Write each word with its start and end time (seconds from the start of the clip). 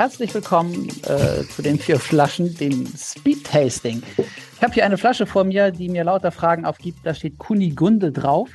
herzlich 0.00 0.32
willkommen 0.32 0.88
äh, 1.02 1.44
zu 1.54 1.60
den 1.60 1.78
vier 1.78 2.00
Flaschen, 2.00 2.56
dem 2.56 2.86
Speed 2.96 3.44
Tasting. 3.44 4.02
Ich 4.16 4.62
habe 4.62 4.72
hier 4.72 4.86
eine 4.86 4.96
Flasche 4.96 5.26
vor 5.26 5.44
mir, 5.44 5.72
die 5.72 5.90
mir 5.90 6.04
lauter 6.04 6.32
Fragen 6.32 6.64
aufgibt. 6.64 7.00
Da 7.04 7.12
steht 7.12 7.36
Kunigunde 7.36 8.10
drauf. 8.10 8.48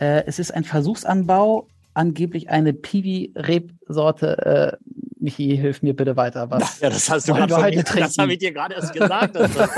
Äh, 0.00 0.22
es 0.24 0.38
ist 0.38 0.54
ein 0.54 0.64
Versuchsanbau, 0.64 1.68
angeblich 1.92 2.48
eine 2.48 2.72
Piwi-Rebsorte. 2.72 4.78
Äh, 4.80 4.86
Michi, 5.20 5.54
hilf 5.54 5.82
mir 5.82 5.94
bitte 5.94 6.16
weiter. 6.16 6.50
Was 6.50 6.80
ja, 6.80 6.88
das 6.88 7.10
hast 7.10 7.28
du 7.28 7.34
gerade 7.34 7.54
mir, 7.54 7.82
das 7.82 8.16
habe 8.16 8.32
ich 8.32 8.38
dir 8.38 8.52
gerade 8.52 8.76
erst 8.76 8.94
gesagt. 8.94 9.36
Also, 9.36 9.60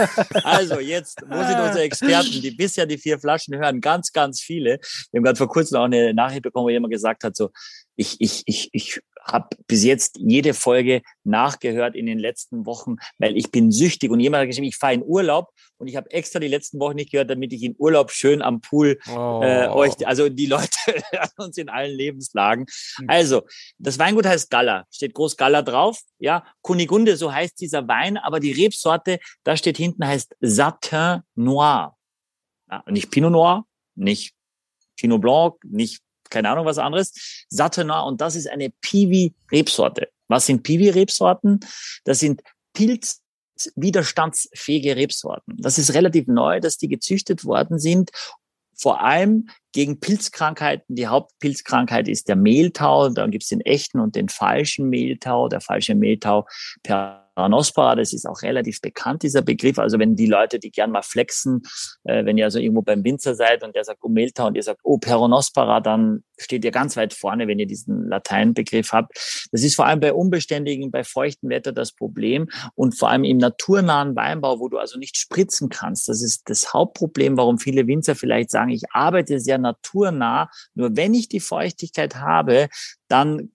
also 0.45 0.79
jetzt 0.79 1.21
muss 1.27 1.51
ich 1.51 1.57
unsere 1.57 1.83
Experten, 1.83 2.41
die 2.41 2.53
bisher 2.53 2.87
die 2.87 2.99
vier 2.99 3.19
Flaschen 3.19 3.57
hören, 3.57 3.81
ganz, 3.81 4.13
ganz 4.13 4.41
viele. 4.41 4.79
Wir 5.11 5.19
haben 5.19 5.25
gerade 5.25 5.37
vor 5.37 5.49
kurzem 5.49 5.81
auch 5.81 5.87
eine 5.87 6.15
Nachricht 6.15 6.43
bekommen, 6.43 6.67
wo 6.67 6.71
jemand 6.71 6.93
gesagt 6.93 7.25
hat, 7.25 7.35
so, 7.35 7.51
ich, 7.97 8.21
ich, 8.21 8.45
ich, 8.47 8.69
ich 8.73 9.01
habe 9.27 9.49
bis 9.67 9.85
jetzt 9.85 10.19
jede 10.19 10.55
Folge 10.55 11.03
nachgehört 11.25 11.95
in 11.95 12.07
den 12.07 12.19
letzten 12.19 12.67
Wochen, 12.67 12.97
weil 13.19 13.37
ich 13.37 13.51
bin 13.51 13.71
süchtig 13.73 14.11
und 14.11 14.21
jemand 14.21 14.43
hat 14.43 14.49
geschrieben, 14.49 14.69
ich 14.69 14.77
fahre 14.77 14.95
in 14.95 15.03
Urlaub 15.03 15.51
und 15.79 15.89
ich 15.89 15.97
habe 15.97 16.11
extra 16.11 16.39
die 16.39 16.49
letzten 16.49 16.79
Wochen 16.81 16.97
nicht 16.97 17.11
gehört, 17.13 17.31
damit 17.31 17.53
ich 17.53 17.63
in 17.63 17.75
Urlaub 17.79 18.11
schön 18.11 18.43
am 18.43 18.61
Pool 18.61 18.99
oh. 19.15 19.41
äh, 19.43 19.69
euch, 19.69 20.07
also 20.07 20.29
die 20.29 20.47
Leute 20.47 20.69
uns 21.37 21.59
in 21.59 21.69
allen 21.69 21.95
Lebenslagen. 21.95 22.67
Hm. 22.97 23.07
Also, 23.09 23.43
das 23.79 23.99
Weingut 23.99 24.27
heißt 24.27 24.51
Galla, 24.51 24.85
steht 24.91 25.15
groß 25.15 25.37
Galla 25.37 25.63
drauf, 25.63 26.01
ja, 26.19 26.45
Kunigunde, 26.63 27.17
so 27.17 27.33
heißt 27.33 27.61
dieser 27.61 27.87
Wein, 27.89 28.17
aber 28.17 28.41
die 28.41 28.53
Rebsorte, 28.53 29.19
da 29.45 29.57
steht 29.57 29.77
hinten, 29.77 30.07
heißt 30.07 30.35
Satin 30.41 31.23
Noir. 31.35 31.95
Ja, 32.71 32.83
nicht 32.89 33.11
Pinot 33.11 33.33
Noir, 33.33 33.65
nicht 33.95 34.35
Pinot 34.97 35.21
Blanc, 35.21 35.55
nicht 35.65 36.01
keine 36.31 36.51
Ahnung 36.51 36.67
was 36.67 36.79
anderes, 36.79 37.45
Satana 37.49 38.03
und 38.03 38.21
das 38.21 38.37
ist 38.37 38.49
eine 38.49 38.71
Piwi-Rebsorte. 38.81 40.09
Was 40.29 40.47
sind 40.47 40.63
Piwi-Rebsorten? 40.63 41.61
Das 42.05 42.19
sind 42.19 42.43
pilzwiderstandsfähige 42.75 44.97
Rebsorten. 44.97 45.57
Das 45.59 45.79
ist 45.79 45.95
relativ 45.95 46.27
neu, 46.27 46.61
dass 46.61 46.79
die 46.79 46.89
gezüchtet 46.89 47.45
worden 47.45 47.79
sind, 47.79 48.11
vor 48.77 49.03
allem 49.03 49.49
gegen 49.73 50.01
Pilzkrankheiten. 50.01 50.95
Die 50.95 51.07
Hauptpilzkrankheit 51.07 52.09
ist 52.09 52.29
der 52.29 52.37
Mehltau. 52.37 53.09
Dann 53.09 53.31
gibt 53.31 53.45
es 53.45 53.49
den 53.49 53.63
echten 53.63 54.01
und 54.01 54.17
den 54.17 54.29
falschen 54.29 54.89
Mehltau. 54.89 55.49
Der 55.49 55.61
falsche 55.61 55.95
Mehltau 55.95 56.47
per 56.83 57.26
Paranospora, 57.37 57.97
das 57.97 58.15
ist 58.15 58.27
auch 58.27 58.43
relativ 58.43 58.81
bekannt, 58.81 59.23
dieser 59.23 59.43
Begriff. 59.43 59.79
Also 59.79 59.99
wenn 59.99 60.17
die 60.17 60.27
Leute, 60.27 60.59
die 60.59 60.71
gern 60.71 60.91
mal 60.91 61.03
flexen, 61.03 61.63
äh, 62.05 62.25
wenn 62.25 62.39
ihr 62.39 62.47
also 62.47 62.59
irgendwo 62.59 62.81
beim 62.81 63.05
Winzer 63.05 63.35
seid 63.35 63.63
und 63.63 63.77
der 63.77 63.85
sagt, 63.85 64.01
oh 64.03 64.09
Melta 64.09 64.47
und 64.47 64.57
ihr 64.57 64.63
sagt, 64.63 64.81
oh 64.83 64.97
Peronospora, 64.97 65.81
dann 65.81 66.25
steht 66.39 66.65
ihr 66.65 66.71
ganz 66.71 66.97
weit 66.97 67.13
vorne, 67.13 67.47
wenn 67.47 67.59
ihr 67.59 67.67
diesen 67.67 68.09
Lateinbegriff 68.09 68.93
habt. 68.93 69.49
Das 69.53 69.63
ist 69.63 69.77
vor 69.77 69.87
allem 69.87 70.01
bei 70.01 70.15
unbeständigen, 70.15 70.91
bei 70.91 71.05
feuchtem 71.05 71.51
Wetter 71.51 71.73
das 71.73 71.93
Problem 71.93 72.49
und 72.75 72.99
vor 72.99 73.11
allem 73.11 73.25
im 73.25 73.37
naturnahen 73.37 74.17
Weinbau, 74.17 74.59
wo 74.59 74.69
du 74.69 74.79
also 74.79 74.99
nicht 74.99 75.19
spritzen 75.19 75.69
kannst. 75.69 76.09
Das 76.09 76.23
ist 76.23 76.49
das 76.49 76.73
Hauptproblem, 76.73 77.37
warum 77.37 77.59
viele 77.59 77.87
Winzer 77.87 78.15
vielleicht 78.15 78.51
sagen, 78.51 78.71
ich 78.71 78.85
arbeite 78.93 79.41
sehr 79.41 79.59
naturnah. 79.59 80.49
Nur 80.75 80.97
wenn 80.97 81.13
ich 81.13 81.29
die 81.29 81.41
Feuchtigkeit 81.41 82.17
habe, 82.17 82.69
dann 83.09 83.51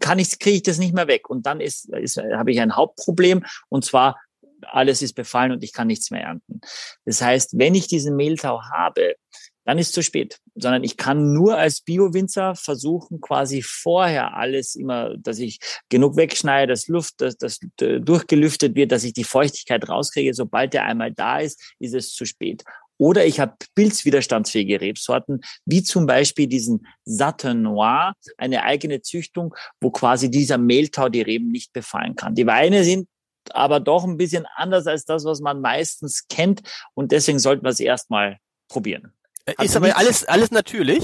kann 0.00 0.18
ich, 0.18 0.38
kriege 0.38 0.56
ich 0.56 0.62
das 0.62 0.78
nicht 0.78 0.94
mehr 0.94 1.08
weg. 1.08 1.28
Und 1.28 1.46
dann 1.46 1.60
ist, 1.60 1.88
ist, 1.94 2.16
habe 2.18 2.52
ich 2.52 2.60
ein 2.60 2.76
Hauptproblem 2.76 3.44
und 3.68 3.84
zwar 3.84 4.16
alles 4.62 5.02
ist 5.02 5.14
befallen 5.14 5.52
und 5.52 5.64
ich 5.64 5.72
kann 5.72 5.88
nichts 5.88 6.10
mehr 6.10 6.22
ernten. 6.22 6.60
Das 7.04 7.20
heißt, 7.20 7.58
wenn 7.58 7.74
ich 7.74 7.88
diesen 7.88 8.16
Mehltau 8.16 8.60
habe, 8.72 9.16
dann 9.64 9.78
ist 9.78 9.92
zu 9.92 10.02
spät, 10.02 10.38
sondern 10.56 10.82
ich 10.82 10.96
kann 10.96 11.32
nur 11.32 11.56
als 11.56 11.82
Bio-Winzer 11.82 12.56
versuchen, 12.56 13.20
quasi 13.20 13.62
vorher 13.62 14.36
alles 14.36 14.74
immer, 14.74 15.16
dass 15.16 15.38
ich 15.38 15.60
genug 15.88 16.16
wegschneide, 16.16 16.72
dass 16.72 16.88
Luft, 16.88 17.20
dass 17.20 17.36
das 17.36 17.60
durchgelüftet 17.76 18.74
wird, 18.74 18.90
dass 18.90 19.04
ich 19.04 19.12
die 19.12 19.24
Feuchtigkeit 19.24 19.88
rauskriege. 19.88 20.34
Sobald 20.34 20.74
der 20.74 20.84
einmal 20.84 21.12
da 21.12 21.38
ist, 21.38 21.74
ist 21.78 21.94
es 21.94 22.12
zu 22.12 22.24
spät. 22.24 22.64
Oder 23.02 23.26
ich 23.26 23.40
habe 23.40 23.56
pilzwiderstandsfähige 23.74 24.80
Rebsorten, 24.80 25.40
wie 25.64 25.82
zum 25.82 26.06
Beispiel 26.06 26.46
diesen 26.46 26.86
Satin 27.04 27.62
Noir, 27.62 28.14
eine 28.38 28.62
eigene 28.62 29.02
Züchtung, 29.02 29.56
wo 29.80 29.90
quasi 29.90 30.30
dieser 30.30 30.56
Mehltau 30.56 31.08
die 31.08 31.22
Reben 31.22 31.48
nicht 31.48 31.72
befallen 31.72 32.14
kann. 32.14 32.36
Die 32.36 32.46
Weine 32.46 32.84
sind 32.84 33.08
aber 33.50 33.80
doch 33.80 34.04
ein 34.04 34.18
bisschen 34.18 34.46
anders 34.54 34.86
als 34.86 35.04
das, 35.04 35.24
was 35.24 35.40
man 35.40 35.60
meistens 35.60 36.28
kennt. 36.28 36.62
Und 36.94 37.10
deswegen 37.10 37.40
sollten 37.40 37.64
wir 37.64 37.70
es 37.70 37.80
erstmal 37.80 38.38
probieren. 38.68 39.12
Äh, 39.46 39.64
ist 39.64 39.74
aber 39.74 39.96
alles, 39.96 40.24
alles 40.26 40.52
natürlich? 40.52 41.02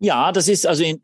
Ja, 0.00 0.32
das 0.32 0.48
ist 0.48 0.66
also 0.66 0.84
in, 0.84 1.00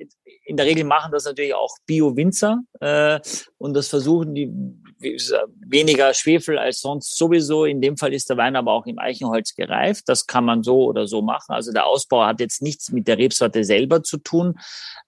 in 0.47 0.57
der 0.57 0.67
Regel 0.67 0.84
machen 0.84 1.11
das 1.12 1.25
natürlich 1.25 1.55
auch 1.55 1.77
Bio-Winzer 1.87 2.61
äh, 2.81 3.21
und 3.59 3.75
das 3.75 3.89
versuchen 3.89 4.34
die 4.34 4.51
weniger 4.99 6.15
Schwefel 6.15 6.57
als 6.59 6.81
sonst 6.81 7.17
sowieso. 7.17 7.65
In 7.65 7.81
dem 7.81 7.97
Fall 7.97 8.15
ist 8.15 8.31
der 8.31 8.37
Wein 8.37 8.56
aber 8.56 8.73
auch 8.73 8.87
im 8.87 8.99
Eichenholz 8.99 9.55
gereift. 9.55 10.05
Das 10.06 10.27
kann 10.27 10.45
man 10.45 10.62
so 10.62 10.85
oder 10.85 11.06
so 11.06 11.21
machen. 11.21 11.53
Also 11.53 11.73
der 11.73 11.87
Ausbau 11.87 12.25
hat 12.25 12.41
jetzt 12.41 12.62
nichts 12.62 12.93
mit 12.93 13.09
der 13.09 13.19
Rebsorte 13.19 13.65
selber 13.65 14.03
zu 14.03 14.19
tun, 14.19 14.55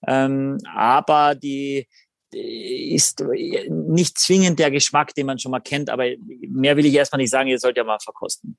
ähm, 0.07 0.59
aber 0.75 1.35
die 1.35 1.87
ist 2.31 3.25
nicht 3.71 4.19
zwingend 4.19 4.59
der 4.59 4.71
Geschmack, 4.71 5.15
den 5.15 5.27
man 5.27 5.39
schon 5.39 5.53
mal 5.53 5.61
kennt, 5.61 5.89
aber 5.89 6.05
mehr 6.47 6.77
will 6.77 6.85
ich 6.85 6.95
erstmal 6.95 7.23
nicht 7.23 7.31
sagen, 7.31 7.49
ihr 7.49 7.59
sollt 7.59 7.79
ja 7.79 7.85
mal 7.85 7.99
verkosten. 8.01 8.59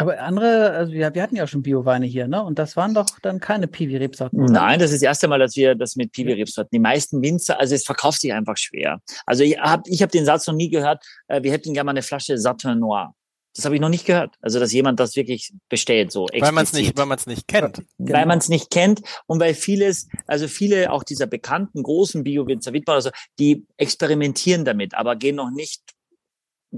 Aber 0.00 0.18
andere, 0.20 0.70
also 0.70 0.92
wir, 0.92 1.14
wir 1.14 1.22
hatten 1.22 1.36
ja 1.36 1.46
schon 1.46 1.62
Bioweine 1.62 2.06
hier, 2.06 2.26
ne? 2.26 2.42
Und 2.42 2.58
das 2.58 2.76
waren 2.76 2.94
doch 2.94 3.06
dann 3.22 3.38
keine 3.38 3.68
Piwi-Rebsorten. 3.68 4.44
Nein, 4.46 4.78
das 4.78 4.92
ist 4.92 5.02
das 5.02 5.06
erste 5.06 5.28
Mal, 5.28 5.38
dass 5.38 5.56
wir 5.56 5.74
das 5.74 5.96
mit 5.96 6.12
Piwi-Rebsorten. 6.12 6.70
Die 6.72 6.80
meisten 6.80 7.22
Winzer, 7.22 7.60
also 7.60 7.74
es 7.74 7.84
verkauft 7.84 8.22
sich 8.22 8.32
einfach 8.32 8.56
schwer. 8.56 9.00
Also 9.26 9.44
ich 9.44 9.58
habe 9.58 9.82
ich 9.86 10.02
hab 10.02 10.10
den 10.10 10.24
Satz 10.24 10.46
noch 10.46 10.54
nie 10.54 10.70
gehört, 10.70 11.04
äh, 11.28 11.42
wir 11.42 11.52
hätten 11.52 11.74
gerne 11.74 11.84
mal 11.84 11.90
eine 11.90 12.02
Flasche 12.02 12.38
Satin 12.38 12.78
Noir. 12.78 13.14
Das 13.54 13.64
habe 13.64 13.74
ich 13.74 13.80
noch 13.80 13.88
nicht 13.88 14.06
gehört. 14.06 14.36
Also 14.40 14.58
dass 14.58 14.72
jemand 14.72 15.00
das 15.00 15.16
wirklich 15.16 15.52
bestellt, 15.68 16.12
so 16.12 16.22
explizit. 16.24 16.46
Weil 16.46 16.52
man 16.52 16.64
es 16.64 16.72
nicht, 16.72 16.96
weil 16.96 17.06
man 17.06 17.18
es 17.18 17.26
nicht 17.26 17.46
kennt. 17.46 17.82
Genau. 17.98 18.18
Weil 18.18 18.26
man 18.26 18.38
es 18.38 18.48
nicht 18.48 18.70
kennt 18.70 19.02
und 19.26 19.40
weil 19.40 19.54
vieles, 19.54 20.08
also 20.26 20.48
viele 20.48 20.92
auch 20.92 21.02
dieser 21.02 21.26
bekannten 21.26 21.82
großen 21.82 22.24
Bio-Winzer, 22.24 22.72
Wittmann, 22.72 22.96
also 22.96 23.10
die 23.38 23.66
experimentieren 23.76 24.64
damit, 24.64 24.94
aber 24.94 25.16
gehen 25.16 25.36
noch 25.36 25.50
nicht 25.50 25.82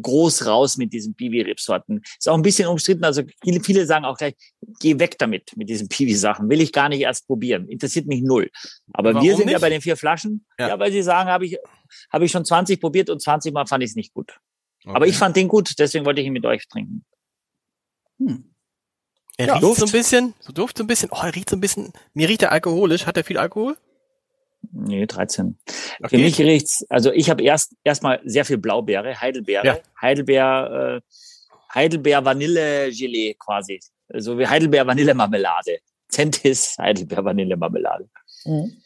groß 0.01 0.47
raus 0.47 0.77
mit 0.77 0.93
diesen 0.93 1.15
Piwi-Rebsorten. 1.15 2.03
Ist 2.19 2.29
auch 2.29 2.35
ein 2.35 2.43
bisschen 2.43 2.69
umstritten. 2.69 3.05
Also 3.05 3.23
viele, 3.43 3.61
viele 3.61 3.87
sagen 3.87 4.05
auch 4.05 4.17
gleich, 4.17 4.35
geh 4.81 4.99
weg 4.99 5.19
damit, 5.19 5.57
mit 5.57 5.69
diesen 5.69 5.89
Piwi-Sachen. 5.89 6.49
Will 6.49 6.61
ich 6.61 6.73
gar 6.73 6.89
nicht 6.89 7.01
erst 7.01 7.27
probieren. 7.27 7.69
Interessiert 7.69 8.07
mich 8.07 8.23
null. 8.23 8.51
Aber 8.93 9.15
Warum 9.15 9.27
wir 9.27 9.37
sind 9.37 9.47
nicht? 9.47 9.53
ja 9.53 9.59
bei 9.59 9.71
den 9.71 9.81
vier 9.81 9.97
Flaschen. 9.97 10.47
Ja, 10.59 10.69
ja 10.69 10.79
weil 10.79 10.93
sie 10.93 11.03
sagen, 11.03 11.29
habe 11.29 11.47
ich, 11.47 11.59
habe 12.11 12.25
ich 12.25 12.31
schon 12.31 12.45
20 12.45 12.81
probiert 12.81 13.11
und 13.11 13.21
20 13.21 13.53
Mal 13.53 13.67
fand 13.67 13.85
ich 13.85 13.91
es 13.91 13.97
nicht 13.97 14.15
gut. 14.15 14.39
Okay. 14.85 14.97
Aber 14.97 15.07
ich 15.07 15.17
fand 15.17 15.37
den 15.37 15.49
gut, 15.49 15.79
deswegen 15.79 16.05
wollte 16.05 16.21
ich 16.21 16.27
ihn 16.27 16.33
mit 16.33 16.47
euch 16.47 16.67
trinken. 16.69 17.05
Hm. 18.19 18.53
Er 19.37 19.47
ja, 19.47 19.53
riecht 19.55 19.65
Duft. 19.65 19.81
so 19.81 19.87
ein 19.87 19.93
bisschen, 19.93 20.35
so 20.41 20.53
duft 20.53 20.77
so 20.77 20.85
ein 20.85 20.87
bisschen, 20.87 21.09
oh, 21.11 21.21
er 21.23 21.35
riecht 21.35 21.49
so 21.49 21.57
ein 21.57 21.61
bisschen, 21.61 21.93
mir 22.15 22.29
riecht 22.29 22.43
er 22.43 22.53
alkoholisch. 22.53 23.07
Hat 23.07 23.17
er 23.17 23.25
viel 23.25 23.39
Alkohol? 23.39 23.77
Nee, 24.73 25.07
13. 25.07 25.59
Okay. 26.01 26.09
Für 26.09 26.19
mich 26.19 26.39
riecht's, 26.39 26.87
also 26.89 27.13
ich 27.13 27.29
habe 27.29 27.43
erst 27.43 27.75
erstmal 27.85 28.21
sehr 28.25 28.45
viel 28.45 28.59
Blaubeere, 28.59 29.21
Heidelbeere, 29.21 29.67
ja. 29.67 29.79
Heidelbeer, 30.01 31.03
äh, 31.03 31.75
Heidelbeer 31.75 32.25
Vanille 32.25 32.91
Gelee 32.91 33.35
quasi. 33.35 33.81
So 34.09 34.15
also 34.15 34.39
wie 34.39 34.47
Heidelbeer 34.47 34.87
Vanille 34.87 35.15
Marmelade. 35.15 35.79
Zentis 36.09 36.77
Heidelbeer 36.79 37.25
Vanille 37.25 37.57
Marmelade. 37.57 38.09
Mhm. 38.45 38.83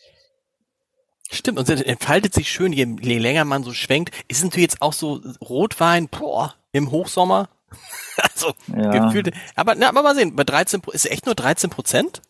Stimmt, 1.31 1.59
und 1.59 1.69
es 1.69 1.83
entfaltet 1.83 2.35
sich 2.35 2.51
schön, 2.51 2.73
je, 2.73 2.87
je 3.01 3.19
länger 3.19 3.45
man 3.45 3.65
so 3.65 3.73
schwenkt. 3.73 4.15
Ist 4.29 4.45
natürlich 4.45 4.71
jetzt 4.71 4.83
auch 4.83 4.93
so 4.93 5.21
Rotwein, 5.41 6.09
boah, 6.09 6.55
im 6.73 6.91
Hochsommer. 6.91 7.49
also, 8.17 8.53
ja. 8.69 9.07
gefühlt. 9.07 9.33
Aber, 9.57 9.75
na, 9.75 9.89
aber 9.89 10.03
mal 10.03 10.15
sehen, 10.15 10.37
bei 10.37 10.45
13, 10.45 10.83
ist 10.93 11.11
echt 11.11 11.27
nur 11.27 11.35
13 11.35 11.71
Prozent? 11.71 12.23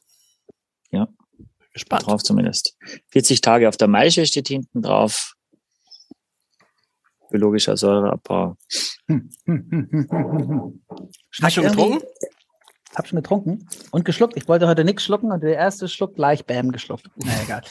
Ja. 0.90 1.08
Gespannt. 1.76 2.06
Drauf 2.06 2.22
zumindest. 2.22 2.74
40 3.08 3.42
Tage 3.42 3.68
auf 3.68 3.76
der 3.76 3.86
Maische 3.86 4.24
steht 4.24 4.48
hinten 4.48 4.80
drauf. 4.80 5.34
Biologischer 7.30 7.76
Säureabbau. 7.76 8.56
Hm. 9.08 9.28
Hast 11.42 11.58
du 11.58 11.60
schon 11.60 11.64
getrunken? 11.64 12.02
Hab 12.94 13.06
schon 13.06 13.16
getrunken 13.16 13.68
und 13.90 14.06
geschluckt. 14.06 14.38
Ich 14.38 14.48
wollte 14.48 14.68
heute 14.68 14.84
nichts 14.84 15.04
schlucken 15.04 15.30
und 15.30 15.42
der 15.42 15.54
erste 15.54 15.86
Schluck 15.86 16.14
gleich 16.14 16.46
Bäm 16.46 16.72
geschluckt. 16.72 17.10
Na 17.16 17.42
egal. 17.42 17.62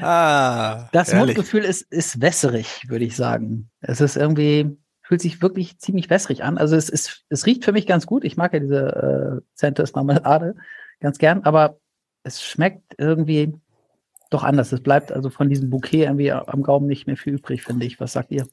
ah, 0.00 0.88
das 0.92 1.08
ehrlich. 1.08 1.34
Mundgefühl 1.34 1.64
ist, 1.64 1.90
ist 1.90 2.20
wässrig, 2.20 2.88
würde 2.88 3.04
ich 3.04 3.16
sagen. 3.16 3.68
Es 3.80 4.00
ist 4.00 4.16
irgendwie, 4.16 4.76
fühlt 5.12 5.20
sich 5.20 5.42
wirklich 5.42 5.76
ziemlich 5.76 6.08
wässrig 6.08 6.42
an. 6.42 6.56
Also 6.56 6.74
es, 6.74 6.88
ist, 6.88 7.26
es 7.28 7.44
riecht 7.44 7.66
für 7.66 7.72
mich 7.72 7.86
ganz 7.86 8.06
gut. 8.06 8.24
Ich 8.24 8.38
mag 8.38 8.54
ja 8.54 8.60
diese 8.60 9.42
äh, 9.42 9.54
Centers 9.54 9.92
Marmelade 9.94 10.54
ganz 11.00 11.18
gern, 11.18 11.42
aber 11.44 11.76
es 12.22 12.42
schmeckt 12.42 12.94
irgendwie 12.96 13.52
doch 14.30 14.42
anders. 14.42 14.72
Es 14.72 14.82
bleibt 14.82 15.12
also 15.12 15.28
von 15.28 15.50
diesem 15.50 15.68
Bouquet 15.68 16.04
irgendwie 16.04 16.32
am 16.32 16.62
Gaumen 16.62 16.86
nicht 16.86 17.06
mehr 17.06 17.18
viel 17.18 17.34
übrig, 17.34 17.62
finde 17.62 17.84
ich. 17.84 18.00
Was 18.00 18.14
sagt 18.14 18.30
ihr? 18.30 18.48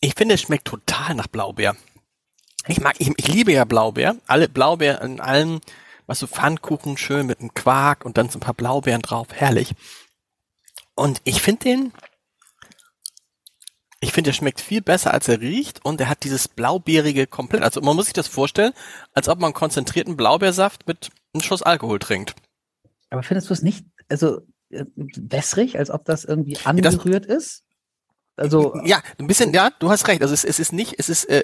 Ich 0.00 0.14
finde, 0.16 0.34
es 0.34 0.40
schmeckt 0.40 0.64
total 0.64 1.14
nach 1.14 1.28
Blaubeer. 1.28 1.76
Ich 2.66 2.80
mag, 2.80 2.96
ich, 2.98 3.12
ich 3.16 3.28
liebe 3.28 3.52
ja 3.52 3.64
Blaubeer. 3.64 4.16
Alle 4.26 4.48
Blaubeer 4.48 5.00
in 5.00 5.20
allem, 5.20 5.60
was 6.08 6.18
so 6.18 6.26
Pfannkuchen 6.26 6.96
schön 6.96 7.28
mit 7.28 7.38
einem 7.38 7.54
Quark 7.54 8.04
und 8.04 8.18
dann 8.18 8.30
so 8.30 8.38
ein 8.38 8.42
paar 8.42 8.54
Blaubeeren 8.54 9.02
drauf. 9.02 9.28
Herrlich. 9.30 9.76
Und 10.96 11.20
ich 11.22 11.40
finde 11.40 11.60
den, 11.60 11.92
ich 14.00 14.12
finde, 14.12 14.28
der 14.28 14.34
schmeckt 14.34 14.60
viel 14.60 14.80
besser, 14.80 15.12
als 15.12 15.28
er 15.28 15.40
riecht 15.40 15.84
und 15.84 16.00
er 16.00 16.08
hat 16.08 16.22
dieses 16.22 16.46
blaubeerige 16.46 17.26
komplett. 17.26 17.62
Also 17.62 17.80
man 17.80 17.96
muss 17.96 18.04
sich 18.06 18.14
das 18.14 18.28
vorstellen, 18.28 18.72
als 19.12 19.28
ob 19.28 19.40
man 19.40 19.52
konzentrierten 19.52 20.16
Blaubeersaft 20.16 20.86
mit 20.86 21.10
einem 21.32 21.42
Schuss 21.42 21.62
Alkohol 21.62 21.98
trinkt. 21.98 22.34
Aber 23.10 23.22
findest 23.22 23.50
du 23.50 23.54
es 23.54 23.62
nicht, 23.62 23.86
also 24.08 24.42
äh, 24.70 24.84
wässrig, 24.94 25.78
als 25.78 25.90
ob 25.90 26.04
das 26.04 26.24
irgendwie 26.24 26.58
angerührt 26.64 27.28
das, 27.28 27.36
ist? 27.36 27.64
Also 28.36 28.80
ja, 28.84 29.02
ein 29.18 29.26
bisschen, 29.26 29.52
ja, 29.52 29.70
du 29.80 29.90
hast 29.90 30.06
recht. 30.06 30.22
Also 30.22 30.32
es, 30.32 30.44
es 30.44 30.60
ist 30.60 30.72
nicht, 30.72 30.94
es 30.98 31.08
ist, 31.08 31.24
äh, 31.24 31.42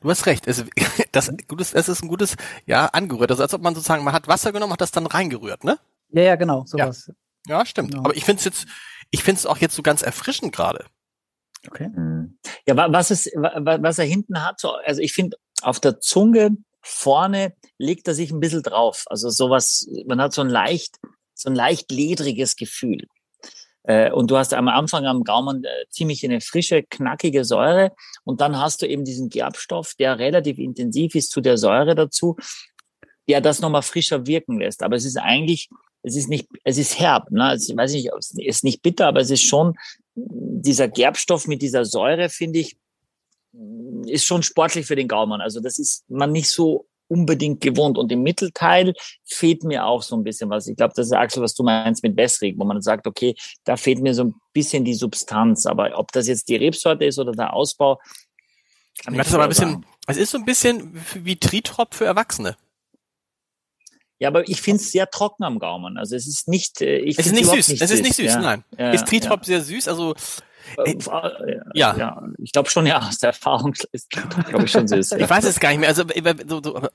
du 0.00 0.08
hast 0.08 0.26
recht. 0.26 0.46
Es, 0.46 0.64
das 1.12 1.32
gutes, 1.48 1.72
es 1.74 1.88
ist 1.88 2.02
ein 2.04 2.08
gutes, 2.08 2.36
ja, 2.66 2.86
angerührt. 2.86 3.32
Also 3.32 3.42
als 3.42 3.52
ob 3.52 3.62
man 3.62 3.74
sozusagen, 3.74 4.04
man 4.04 4.14
hat 4.14 4.28
Wasser 4.28 4.52
genommen, 4.52 4.72
hat 4.72 4.80
das 4.80 4.92
dann 4.92 5.06
reingerührt, 5.06 5.64
ne? 5.64 5.78
Ja, 6.10 6.22
ja, 6.22 6.36
genau, 6.36 6.64
sowas. 6.66 7.10
Ja, 7.48 7.58
ja 7.58 7.66
stimmt. 7.66 7.90
Genau. 7.90 8.04
Aber 8.04 8.16
ich 8.16 8.24
finde 8.24 8.38
es 8.38 8.44
jetzt, 8.44 8.66
ich 9.10 9.24
finde 9.24 9.40
es 9.40 9.46
auch 9.46 9.58
jetzt 9.58 9.74
so 9.74 9.82
ganz 9.82 10.02
erfrischend 10.02 10.54
gerade. 10.54 10.86
Okay. 11.68 11.90
Hm. 11.94 12.38
Ja, 12.66 12.92
was 12.92 13.10
es, 13.10 13.26
was 13.34 13.98
er 13.98 14.04
hinten 14.04 14.44
hat, 14.44 14.60
so, 14.60 14.72
also 14.72 15.00
ich 15.00 15.12
finde 15.12 15.36
auf 15.62 15.80
der 15.80 16.00
Zunge 16.00 16.56
vorne 16.82 17.54
legt 17.78 18.06
er 18.08 18.14
sich 18.14 18.30
ein 18.30 18.40
bisschen 18.40 18.62
drauf. 18.62 19.04
Also 19.06 19.28
sowas, 19.28 19.88
man 20.06 20.20
hat 20.20 20.32
so 20.32 20.42
ein 20.42 20.48
leicht, 20.48 20.98
so 21.34 21.50
ein 21.50 21.56
leicht 21.56 21.90
ledriges 21.90 22.56
Gefühl. 22.56 23.06
Äh, 23.82 24.10
und 24.10 24.30
du 24.30 24.36
hast 24.36 24.54
am 24.54 24.68
Anfang 24.68 25.06
am 25.06 25.24
Gaumen 25.24 25.64
äh, 25.64 25.86
ziemlich 25.90 26.24
eine 26.24 26.40
frische, 26.40 26.82
knackige 26.82 27.44
Säure. 27.44 27.92
Und 28.24 28.40
dann 28.40 28.58
hast 28.58 28.82
du 28.82 28.86
eben 28.86 29.04
diesen 29.04 29.28
Gerbstoff, 29.28 29.94
der 29.98 30.18
relativ 30.18 30.58
intensiv 30.58 31.14
ist 31.14 31.30
zu 31.30 31.40
der 31.40 31.58
Säure 31.58 31.94
dazu, 31.94 32.36
der 33.28 33.40
das 33.40 33.60
nochmal 33.60 33.82
frischer 33.82 34.26
wirken 34.26 34.58
lässt. 34.58 34.82
Aber 34.82 34.96
es 34.96 35.04
ist 35.04 35.16
eigentlich, 35.16 35.68
es 36.06 36.14
ist 36.16 36.28
nicht, 36.28 36.48
es 36.62 36.78
ist 36.78 36.98
herb. 36.98 37.30
Ne? 37.30 37.44
Also, 37.44 37.72
ich 37.72 37.76
weiß 37.76 37.92
nicht, 37.92 38.10
es 38.14 38.32
ist 38.36 38.64
nicht 38.64 38.82
bitter, 38.82 39.08
aber 39.08 39.20
es 39.20 39.30
ist 39.30 39.42
schon 39.42 39.74
dieser 40.14 40.88
Gerbstoff 40.88 41.46
mit 41.46 41.62
dieser 41.62 41.84
Säure, 41.84 42.28
finde 42.28 42.60
ich, 42.60 42.76
ist 44.06 44.24
schon 44.24 44.42
sportlich 44.42 44.86
für 44.86 44.96
den 44.96 45.08
Gaumen. 45.08 45.40
Also 45.40 45.60
das 45.60 45.78
ist 45.78 46.04
man 46.08 46.32
nicht 46.32 46.48
so 46.48 46.86
unbedingt 47.08 47.60
gewohnt. 47.60 47.98
Und 47.98 48.10
im 48.12 48.22
Mittelteil 48.22 48.94
fehlt 49.24 49.64
mir 49.64 49.84
auch 49.86 50.02
so 50.02 50.16
ein 50.16 50.24
bisschen 50.24 50.50
was. 50.50 50.66
Ich 50.66 50.76
glaube, 50.76 50.94
das 50.96 51.06
ist 51.06 51.12
Axel, 51.12 51.42
was 51.42 51.54
du 51.54 51.62
meinst 51.62 52.02
mit 52.02 52.16
Wässrig, 52.16 52.56
wo 52.58 52.64
man 52.64 52.80
sagt, 52.82 53.06
okay, 53.06 53.34
da 53.64 53.76
fehlt 53.76 54.00
mir 54.00 54.14
so 54.14 54.24
ein 54.24 54.34
bisschen 54.52 54.84
die 54.84 54.94
Substanz. 54.94 55.66
Aber 55.66 55.98
ob 55.98 56.12
das 56.12 56.28
jetzt 56.28 56.48
die 56.48 56.56
Rebsorte 56.56 57.04
ist 57.04 57.18
oder 57.18 57.32
der 57.32 57.52
Ausbau, 57.52 58.00
kann 59.04 59.14
ich 59.14 59.20
das 59.20 59.34
aber 59.34 59.44
ein 59.44 59.48
bisschen, 59.50 59.86
es 60.06 60.16
ist 60.16 60.30
so 60.30 60.38
ein 60.38 60.44
bisschen 60.44 61.00
wie 61.14 61.36
Tritrop 61.36 61.94
für 61.94 62.06
Erwachsene. 62.06 62.56
Ja, 64.18 64.28
aber 64.28 64.48
ich 64.48 64.62
finde 64.62 64.80
es 64.80 64.90
sehr 64.90 65.08
trocken 65.10 65.44
am 65.44 65.58
Gaumen. 65.58 65.98
Also 65.98 66.16
es 66.16 66.26
ist 66.26 66.48
nicht, 66.48 66.80
äh, 66.80 66.98
ich 66.98 67.18
es 67.18 67.26
ist 67.26 67.32
nicht 67.32 67.50
süß. 67.50 67.68
Nicht 67.68 67.82
es 67.82 67.90
ist 67.90 68.02
nicht 68.02 68.16
süß, 68.16 68.34
ja. 68.34 68.40
nein. 68.40 68.64
Ja, 68.78 68.90
ist 68.90 69.06
Tritrop 69.06 69.40
ja. 69.40 69.44
sehr 69.44 69.62
süß? 69.62 69.88
Also 69.88 70.14
äh, 70.78 70.92
äh, 70.92 71.60
ja. 71.74 71.96
ja, 71.96 72.22
ich 72.38 72.52
glaube 72.52 72.70
schon, 72.70 72.86
ja, 72.86 72.98
aus 72.98 73.18
der 73.18 73.28
Erfahrung 73.28 73.74
ist, 73.92 74.10
glaube 74.10 74.64
ich, 74.64 74.70
schon 74.70 74.88
süß. 74.88 75.12
ich 75.12 75.30
weiß 75.30 75.44
es 75.44 75.60
gar 75.60 75.70
nicht 75.70 75.80
mehr. 75.80 75.88
Also 75.88 76.04
so, 76.46 76.62
so, 76.62 76.88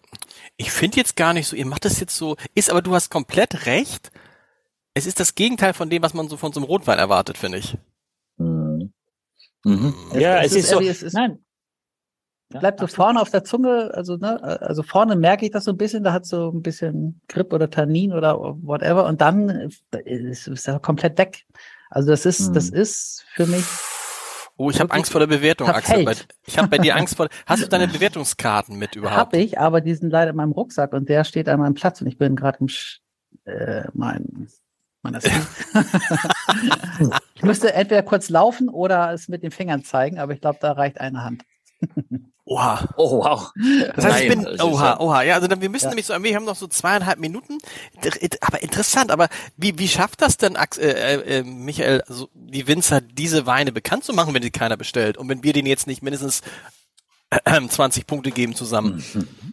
ich 0.58 0.72
finde 0.72 0.98
jetzt 0.98 1.16
gar 1.16 1.34
nicht 1.34 1.48
so, 1.48 1.56
ihr 1.56 1.66
macht 1.66 1.86
das 1.86 2.00
jetzt 2.00 2.16
so, 2.16 2.36
ist 2.56 2.70
aber 2.70 2.82
du 2.82 2.94
hast 2.94 3.10
komplett 3.10 3.66
recht. 3.66 4.12
Es 4.94 5.06
ist 5.06 5.20
das 5.20 5.36
Gegenteil 5.36 5.74
von 5.74 5.90
dem, 5.90 6.02
was 6.02 6.14
man 6.14 6.28
so 6.28 6.36
von 6.38 6.52
so 6.52 6.60
einem 6.60 6.68
Rotwein 6.68 7.00
erwartet, 7.00 7.38
finde 7.38 7.60
ich. 7.60 7.78
Mhm. 8.38 8.94
Mhm. 9.64 9.94
Ja, 10.16 10.40
es, 10.40 10.52
es, 10.52 10.58
ist, 10.58 10.64
ist 10.64 10.70
so. 10.72 10.82
Es 10.82 11.04
ist, 11.04 11.14
nein. 11.14 11.40
Bleibt 12.60 12.80
so 12.80 12.88
vorne 12.88 13.22
auf 13.22 13.30
der 13.30 13.44
Zunge, 13.44 13.92
also 13.94 14.18
ne, 14.18 14.42
also 14.62 14.84
vorne 14.84 15.16
merke 15.16 15.46
ich 15.46 15.52
das 15.52 15.64
so 15.64 15.72
ein 15.72 15.78
bisschen, 15.78 16.04
da 16.04 16.14
hat 16.14 16.26
so 16.26 16.50
ein 16.50 16.62
bisschen 16.62 17.22
Grip 17.28 17.54
oder 17.54 17.70
Tannin 17.70 18.14
oder 18.14 18.38
whatever 18.62 19.06
und 19.06 19.22
dann 19.22 19.72
ist 20.06 20.48
es 20.48 20.70
komplett 20.82 21.18
weg. 21.18 21.46
Also 21.90 22.10
das 22.10 22.26
ist, 22.26 22.48
hm. 22.48 22.54
das 22.54 22.70
ist 22.70 23.26
für 23.34 23.46
mich. 23.46 23.66
Oh, 24.58 24.70
ich 24.70 24.80
habe 24.80 24.92
Angst 24.94 25.12
vor 25.12 25.20
der 25.20 25.28
Bewertung, 25.28 25.70
Axel. 25.70 26.06
Ich 26.46 26.58
habe 26.58 26.68
bei 26.68 26.78
dir 26.78 26.96
Angst 26.98 27.16
vor. 27.16 27.28
Hast 27.46 27.64
du 27.64 27.68
deine 27.68 27.88
Bewertungskarten 27.88 28.78
mit 28.78 28.96
überhaupt? 28.96 29.18
Habe 29.18 29.38
ich, 29.38 29.60
aber 29.60 29.82
die 29.82 29.96
sind 29.96 30.12
leider 30.12 30.32
in 30.32 30.38
meinem 30.38 30.52
Rucksack 30.52 30.94
und 30.94 31.10
der 31.10 31.24
steht 31.24 31.50
an 31.50 31.60
meinem 31.60 31.74
Platz 31.74 32.02
und 32.02 32.08
ich 32.08 32.18
bin 32.18 32.36
gerade 32.36 32.60
im 32.60 32.68
äh, 33.46 33.84
mein 33.94 34.48
meiner 35.02 35.20
Ich 37.34 37.44
müsste 37.44 37.74
entweder 37.74 38.04
kurz 38.04 38.30
laufen 38.30 38.70
oder 38.70 39.12
es 39.14 39.28
mit 39.28 39.42
den 39.44 39.52
Fingern 39.52 39.84
zeigen, 39.84 40.20
aber 40.20 40.34
ich 40.34 40.42
glaube, 40.42 40.60
da 40.62 40.74
reicht 40.74 41.02
eine 41.02 41.24
Hand. 41.24 41.44
Oha. 42.52 42.86
Oh, 42.98 43.24
wow. 43.24 43.54
Das 43.96 44.04
heißt, 44.04 44.08
Nein, 44.08 44.24
ich 44.24 44.30
bin, 44.30 44.62
oha, 44.62 44.98
oha. 45.00 45.22
Ja, 45.22 45.36
also 45.36 45.48
dann, 45.48 45.62
wir 45.62 45.70
müssen 45.70 45.86
ja. 45.86 45.90
nämlich 45.92 46.06
so, 46.06 46.22
wir 46.22 46.36
haben 46.36 46.44
noch 46.44 46.58
so 46.58 46.68
zweieinhalb 46.68 47.18
Minuten. 47.18 47.60
Aber 48.42 48.62
interessant, 48.62 49.10
aber 49.10 49.30
wie, 49.56 49.80
wie 49.80 49.88
schafft 49.88 50.22
das 50.22 50.36
denn, 50.36 50.56
äh, 50.56 50.68
äh, 50.78 51.40
äh, 51.40 51.44
Michael, 51.44 52.02
also 52.02 52.28
die 52.34 52.68
Winzer, 52.68 53.00
diese 53.00 53.46
Weine 53.46 53.72
bekannt 53.72 54.04
zu 54.04 54.12
machen, 54.12 54.34
wenn 54.34 54.42
die 54.42 54.52
keiner 54.52 54.76
bestellt? 54.76 55.18
Und 55.18 55.30
wenn 55.30 55.44
wir 55.44 55.54
den 55.54 55.66
jetzt 55.66 55.88
nicht 55.88 56.04
mindestens 56.04 56.42
20 57.32 58.08
Punkte 58.08 58.32
geben 58.32 58.56
zusammen. 58.56 59.04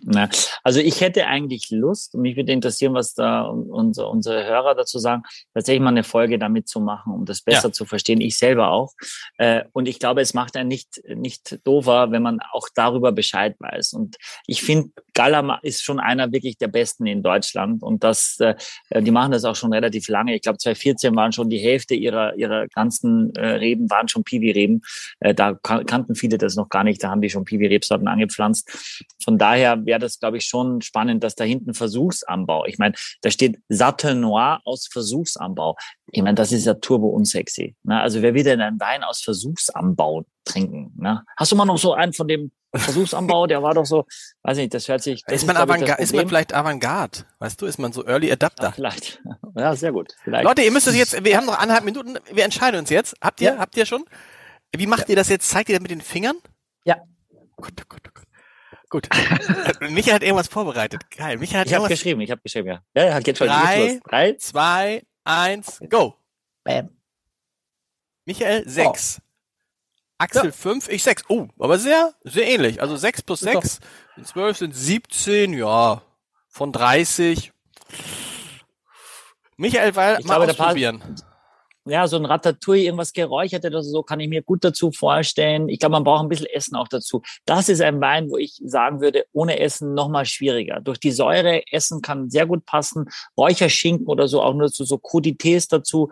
Na, 0.02 0.28
also 0.64 0.80
ich 0.80 1.00
hätte 1.00 1.26
eigentlich 1.26 1.70
Lust, 1.70 2.14
und 2.14 2.22
mich 2.22 2.36
würde 2.36 2.52
interessieren, 2.52 2.94
was 2.94 3.14
da 3.14 3.42
unsere, 3.42 4.08
unsere 4.08 4.44
Hörer 4.44 4.74
dazu 4.74 4.98
sagen, 4.98 5.22
tatsächlich 5.54 5.82
mal 5.82 5.90
eine 5.90 6.02
Folge 6.02 6.38
damit 6.38 6.68
zu 6.68 6.80
machen, 6.80 7.12
um 7.12 7.24
das 7.24 7.42
besser 7.42 7.68
ja. 7.68 7.72
zu 7.72 7.84
verstehen. 7.84 8.20
Ich 8.20 8.36
selber 8.36 8.70
auch. 8.70 8.94
Äh, 9.36 9.64
und 9.72 9.86
ich 9.86 10.00
glaube, 10.00 10.22
es 10.22 10.34
macht 10.34 10.56
einen 10.56 10.68
nicht, 10.68 11.02
nicht 11.06 11.60
doofer, 11.64 12.10
wenn 12.10 12.22
man 12.22 12.40
auch 12.52 12.68
darüber 12.74 13.12
Bescheid 13.12 13.54
weiß. 13.60 13.92
Und 13.92 14.16
ich 14.46 14.62
finde, 14.62 14.90
Gala 15.14 15.60
ist 15.62 15.84
schon 15.84 16.00
einer 16.00 16.32
wirklich 16.32 16.58
der 16.58 16.68
besten 16.68 17.06
in 17.06 17.22
Deutschland. 17.22 17.82
Und 17.82 18.02
das, 18.02 18.38
äh, 18.40 18.56
die 19.00 19.10
machen 19.12 19.32
das 19.32 19.44
auch 19.44 19.56
schon 19.56 19.72
relativ 19.72 20.08
lange. 20.08 20.34
Ich 20.34 20.42
glaube, 20.42 20.58
2014 20.58 21.14
waren 21.14 21.32
schon 21.32 21.48
die 21.48 21.58
Hälfte 21.58 21.94
ihrer, 21.94 22.34
ihrer 22.36 22.66
ganzen 22.68 23.34
äh, 23.36 23.46
Reben, 23.46 23.88
waren 23.88 24.08
schon 24.08 24.24
Piwi-Reben. 24.24 24.82
Da 25.20 25.54
kannten 25.54 26.14
viele 26.14 26.38
das 26.38 26.56
noch 26.56 26.68
gar 26.68 26.84
nicht. 26.84 27.02
Da 27.02 27.10
haben 27.10 27.20
die 27.20 27.30
schon 27.30 27.44
Piwi 27.44 27.67
Rebsorten 27.68 28.08
angepflanzt. 28.08 29.04
Von 29.22 29.38
daher 29.38 29.84
wäre 29.86 29.98
das, 29.98 30.18
glaube 30.18 30.38
ich, 30.38 30.44
schon 30.44 30.80
spannend, 30.82 31.24
dass 31.24 31.34
da 31.34 31.44
hinten 31.44 31.74
Versuchsanbau. 31.74 32.64
Ich 32.66 32.78
meine, 32.78 32.94
da 33.22 33.30
steht 33.30 33.58
Satte 33.68 34.14
Noir 34.14 34.60
aus 34.64 34.88
Versuchsanbau. 34.90 35.76
Ich 36.10 36.22
meine, 36.22 36.34
das 36.34 36.52
ist 36.52 36.66
ja 36.66 36.74
turbo 36.74 37.08
unsexy. 37.08 37.76
Ne? 37.82 38.00
Also 38.00 38.22
wer 38.22 38.34
will 38.34 38.44
denn 38.44 38.60
einen 38.60 38.80
Wein 38.80 39.04
aus 39.04 39.20
Versuchsanbau 39.20 40.24
trinken? 40.44 40.92
Ne? 40.96 41.24
Hast 41.36 41.52
du 41.52 41.56
mal 41.56 41.64
noch 41.64 41.78
so 41.78 41.92
einen 41.92 42.12
von 42.12 42.28
dem 42.28 42.50
Versuchsanbau, 42.74 43.46
der 43.46 43.62
war 43.62 43.74
doch 43.74 43.86
so, 43.86 44.04
weiß 44.42 44.58
nicht, 44.58 44.74
das 44.74 44.88
hört 44.88 45.02
sich. 45.02 45.22
Das 45.24 45.36
ist, 45.36 45.46
man 45.46 45.56
Avantgarde, 45.56 46.02
ist 46.02 46.14
man 46.14 46.28
vielleicht 46.28 46.52
Avantgarde? 46.52 47.20
Weißt 47.38 47.60
du, 47.60 47.66
ist 47.66 47.78
man 47.78 47.92
so 47.92 48.06
Early 48.06 48.30
Adapter? 48.30 48.64
Ja, 48.64 48.72
vielleicht. 48.72 49.22
Ja, 49.56 49.74
sehr 49.74 49.90
gut. 49.90 50.14
Vielleicht. 50.22 50.44
Leute, 50.44 50.62
ihr 50.62 50.70
müsst 50.70 50.86
es 50.86 50.94
jetzt, 50.94 51.24
wir 51.24 51.36
haben 51.36 51.46
noch 51.46 51.58
anderthalb 51.58 51.84
Minuten, 51.84 52.16
wir 52.32 52.44
entscheiden 52.44 52.78
uns 52.78 52.90
jetzt. 52.90 53.16
Habt 53.20 53.40
ihr, 53.40 53.54
ja. 53.54 53.58
habt 53.58 53.76
ihr 53.76 53.86
schon? 53.86 54.04
Wie 54.76 54.86
macht 54.86 55.08
ja. 55.08 55.08
ihr 55.08 55.16
das 55.16 55.28
jetzt? 55.28 55.48
Zeigt 55.48 55.68
ihr 55.68 55.74
das 55.74 55.82
mit 55.82 55.90
den 55.90 56.00
Fingern? 56.00 56.36
Ja. 56.84 56.98
Gut, 57.60 57.76
gut, 57.88 58.14
gut. 58.14 58.24
Gut. 58.90 59.08
Michael 59.80 60.14
hat 60.14 60.22
irgendwas 60.22 60.48
vorbereitet. 60.48 61.10
Geil. 61.10 61.36
Michael 61.36 61.60
hat 61.60 61.66
ich 61.66 61.74
habe 61.74 61.88
geschrieben, 61.88 62.20
ich 62.22 62.30
habe 62.30 62.40
geschrieben, 62.40 62.68
ja. 62.68 62.82
Ja, 62.94 63.04
ja, 63.04 63.20
geht 63.20 63.36
schon. 63.36 63.48
Drei, 63.48 64.00
Drei, 64.08 64.32
zwei, 64.34 65.02
eins, 65.24 65.78
go. 65.90 66.14
Bam. 66.64 66.96
Michael, 68.24 68.66
sechs. 68.66 69.18
Oh. 69.20 69.24
Axel 70.18 70.46
ja. 70.46 70.52
fünf, 70.52 70.88
ich 70.88 71.02
sechs. 71.02 71.22
Oh, 71.28 71.48
aber 71.58 71.78
sehr, 71.78 72.14
sehr 72.24 72.46
ähnlich. 72.46 72.80
Also 72.80 72.96
sechs 72.96 73.22
plus 73.22 73.40
sechs, 73.40 73.78
zwölf 74.24 74.56
sind 74.56 74.74
siebzehn, 74.74 75.52
ja, 75.52 76.02
von 76.48 76.72
dreißig. 76.72 77.52
Michael, 79.56 79.94
weil, 79.96 80.20
ich 80.20 80.26
mal 80.26 80.36
glaube, 80.36 80.50
ausprobieren 80.50 81.02
ja, 81.88 82.06
so 82.06 82.16
ein 82.16 82.24
Ratatouille, 82.24 82.84
irgendwas 82.84 83.12
geräuchert 83.12 83.64
oder 83.64 83.82
so, 83.82 84.02
kann 84.02 84.20
ich 84.20 84.28
mir 84.28 84.42
gut 84.42 84.64
dazu 84.64 84.92
vorstellen. 84.92 85.68
Ich 85.68 85.78
glaube, 85.78 85.92
man 85.92 86.04
braucht 86.04 86.22
ein 86.22 86.28
bisschen 86.28 86.46
Essen 86.46 86.76
auch 86.76 86.88
dazu. 86.88 87.22
Das 87.44 87.68
ist 87.68 87.80
ein 87.80 88.00
Wein, 88.00 88.30
wo 88.30 88.36
ich 88.36 88.60
sagen 88.64 89.00
würde, 89.00 89.24
ohne 89.32 89.58
Essen 89.60 89.94
nochmal 89.94 90.26
schwieriger. 90.26 90.80
Durch 90.80 91.00
die 91.00 91.12
Säure, 91.12 91.62
Essen 91.70 92.02
kann 92.02 92.30
sehr 92.30 92.46
gut 92.46 92.64
passen. 92.64 93.06
Räucherschinken 93.36 94.06
oder 94.06 94.28
so, 94.28 94.42
auch 94.42 94.54
nur 94.54 94.70
zu 94.70 94.84
so 94.84 94.96
Crudités 94.96 95.68
dazu. 95.68 96.10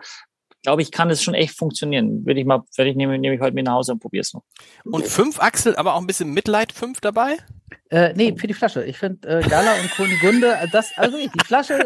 Glaube 0.63 0.81
ich, 0.81 0.91
kann 0.91 1.09
es 1.09 1.23
schon 1.23 1.33
echt 1.33 1.57
funktionieren. 1.57 2.25
Würde 2.25 2.39
ich 2.39 2.45
mal, 2.45 2.63
würde 2.75 2.89
ich 2.89 2.95
nehme, 2.95 3.17
nehme 3.17 3.35
ich 3.35 3.41
heute 3.41 3.53
mit 3.53 3.65
nach 3.65 3.73
Hause 3.73 3.93
und 3.93 3.99
probiere 3.99 4.21
es 4.21 4.33
noch. 4.33 4.43
Und 4.83 5.05
fünf 5.05 5.39
Achsel, 5.39 5.75
aber 5.75 5.93
auch 5.93 6.01
ein 6.01 6.07
bisschen 6.07 6.33
Mitleid 6.33 6.71
fünf 6.71 6.99
dabei? 6.99 7.37
Äh, 7.89 8.13
nee, 8.15 8.35
für 8.35 8.47
die 8.47 8.53
Flasche. 8.53 8.83
Ich 8.83 8.97
finde 8.97 9.27
äh, 9.27 9.47
Gala 9.47 9.73
und 9.79 9.91
Kunigunde, 9.91 10.53
äh, 10.55 10.67
das, 10.69 10.91
also 10.97 11.17
die 11.17 11.29
Flasche 11.45 11.85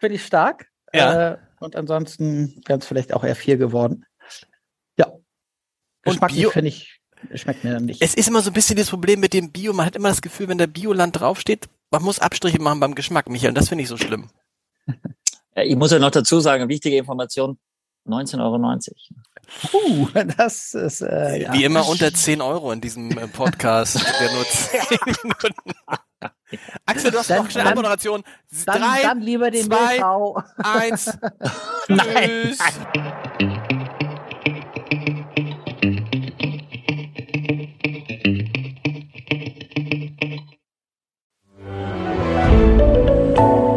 finde 0.00 0.16
ich 0.16 0.24
stark. 0.24 0.66
Ja. 0.92 1.32
Äh, 1.32 1.38
und 1.60 1.76
ansonsten 1.76 2.62
wären 2.66 2.80
es 2.80 2.86
vielleicht 2.86 3.12
auch 3.12 3.24
eher 3.24 3.36
vier 3.36 3.56
geworden. 3.56 4.04
Ja. 4.98 5.12
Geschmack 6.02 6.32
finde 6.32 6.68
ich, 6.68 7.00
schmeckt 7.34 7.64
mir 7.64 7.80
nicht. 7.80 8.02
Es 8.02 8.14
ist 8.14 8.28
immer 8.28 8.42
so 8.42 8.50
ein 8.50 8.54
bisschen 8.54 8.76
das 8.76 8.90
Problem 8.90 9.20
mit 9.20 9.32
dem 9.32 9.50
Bio. 9.50 9.72
Man 9.72 9.86
hat 9.86 9.96
immer 9.96 10.08
das 10.08 10.22
Gefühl, 10.22 10.48
wenn 10.48 10.58
der 10.58 10.66
Bioland 10.66 11.18
draufsteht, 11.18 11.68
man 11.90 12.02
muss 12.02 12.18
Abstriche 12.18 12.60
machen 12.60 12.80
beim 12.80 12.94
Geschmack, 12.94 13.28
Michael. 13.28 13.50
Und 13.50 13.58
das 13.58 13.68
finde 13.68 13.82
ich 13.82 13.88
so 13.88 13.96
schlimm. 13.96 14.28
Ich 15.58 15.74
muss 15.74 15.90
ja 15.90 15.98
noch 15.98 16.10
dazu 16.10 16.38
sagen, 16.38 16.68
wichtige 16.68 16.98
Information, 16.98 17.58
19,90 18.06 18.40
Euro. 18.42 18.58
Puh, 19.70 20.08
das 20.36 20.74
ist 20.74 21.00
äh, 21.02 21.42
ja. 21.42 21.52
wie 21.52 21.64
immer 21.64 21.88
unter 21.88 22.12
10 22.12 22.40
Euro 22.40 22.72
in 22.72 22.80
diesem 22.80 23.10
äh, 23.16 23.28
Podcast. 23.28 23.98
der 24.20 24.32
nur 24.32 24.44
10 24.44 24.80
Minuten. 25.06 25.54
Axel, 26.84 27.10
du 27.10 27.18
hast 27.18 27.30
dann, 27.30 27.44
noch 27.44 27.54
eine 27.54 27.74
Moderation. 27.74 28.22
Dann, 28.64 28.80
Drei, 28.80 29.02
dann 29.02 29.20
lieber 29.20 29.50
den 29.50 29.66
zwei, 29.66 29.92
Milchau. 29.92 30.42
eins. 30.58 31.04
Tschüss. 31.86 32.58
Nein. 32.58 33.56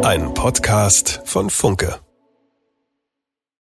Ein 0.02 0.34
Podcast 0.34 1.20
von 1.24 1.50
Funke. 1.50 2.00